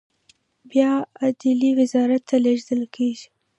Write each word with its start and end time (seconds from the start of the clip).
بیا 0.71 0.91
عدلیې 1.25 1.71
وزارت 1.79 2.21
ته 2.29 2.35
لیږل 2.43 2.81
کیږي. 2.95 3.27